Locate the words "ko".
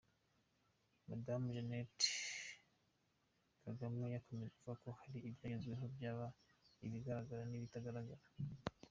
4.83-4.89